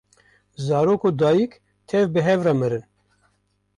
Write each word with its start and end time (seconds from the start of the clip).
zarok 0.65 1.01
û 1.07 1.09
dayîk 1.21 1.51
tev 1.89 2.05
bi 2.13 2.21
hev 2.27 2.39
re 2.45 2.53
mirin 2.59 2.83